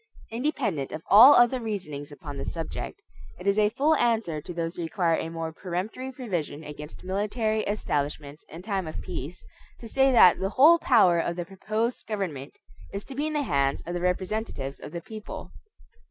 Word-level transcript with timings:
Independent 0.31 0.91
of 0.91 1.03
all 1.11 1.35
other 1.35 1.59
reasonings 1.61 2.11
upon 2.11 2.37
the 2.37 2.43
subject, 2.43 2.99
it 3.39 3.45
is 3.45 3.59
a 3.59 3.69
full 3.69 3.93
answer 3.97 4.41
to 4.41 4.51
those 4.51 4.75
who 4.75 4.81
require 4.81 5.13
a 5.15 5.29
more 5.29 5.53
peremptory 5.53 6.11
provision 6.11 6.63
against 6.63 7.03
military 7.03 7.61
establishments 7.65 8.43
in 8.49 8.63
time 8.63 8.87
of 8.87 8.99
peace, 9.03 9.45
to 9.77 9.87
say 9.87 10.11
that 10.11 10.39
the 10.39 10.49
whole 10.49 10.79
power 10.79 11.19
of 11.19 11.35
the 11.35 11.45
proposed 11.45 12.07
government 12.07 12.55
is 12.91 13.05
to 13.05 13.13
be 13.13 13.27
in 13.27 13.33
the 13.33 13.43
hands 13.43 13.83
of 13.85 13.93
the 13.93 14.01
representatives 14.01 14.79
of 14.79 14.91
the 14.91 15.01
people. 15.01 15.51